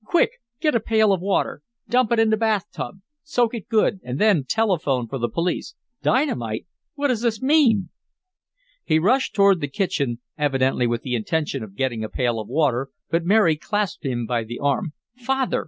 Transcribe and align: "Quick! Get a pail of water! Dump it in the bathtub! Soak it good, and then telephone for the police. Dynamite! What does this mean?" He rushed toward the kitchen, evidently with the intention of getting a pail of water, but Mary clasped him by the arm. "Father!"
"Quick! 0.03 0.41
Get 0.59 0.73
a 0.73 0.79
pail 0.79 1.13
of 1.13 1.21
water! 1.21 1.61
Dump 1.87 2.11
it 2.11 2.17
in 2.17 2.31
the 2.31 2.35
bathtub! 2.37 3.01
Soak 3.21 3.53
it 3.53 3.69
good, 3.69 3.99
and 4.03 4.17
then 4.17 4.45
telephone 4.45 5.07
for 5.07 5.19
the 5.19 5.29
police. 5.29 5.75
Dynamite! 6.01 6.65
What 6.95 7.09
does 7.09 7.21
this 7.21 7.39
mean?" 7.39 7.89
He 8.83 8.97
rushed 8.97 9.35
toward 9.35 9.61
the 9.61 9.67
kitchen, 9.67 10.17
evidently 10.39 10.87
with 10.87 11.03
the 11.03 11.13
intention 11.13 11.63
of 11.63 11.75
getting 11.75 12.03
a 12.03 12.09
pail 12.09 12.39
of 12.39 12.47
water, 12.47 12.87
but 13.11 13.25
Mary 13.25 13.55
clasped 13.55 14.03
him 14.03 14.25
by 14.25 14.43
the 14.43 14.57
arm. 14.57 14.93
"Father!" 15.17 15.59